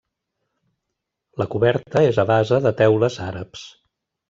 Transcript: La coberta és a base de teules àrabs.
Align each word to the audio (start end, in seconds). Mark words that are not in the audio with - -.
La 1.43 1.47
coberta 1.57 2.03
és 2.07 2.21
a 2.25 2.27
base 2.33 2.61
de 2.69 2.73
teules 2.83 3.21
àrabs. 3.31 3.71